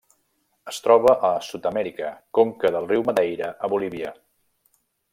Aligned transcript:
Es 0.71 0.79
troba 0.85 1.11
a 1.29 1.31
Sud-amèrica: 1.49 2.09
conca 2.39 2.75
del 2.79 2.91
riu 2.95 3.07
Madeira 3.13 3.55
a 3.69 3.73
Bolívia. 3.75 4.19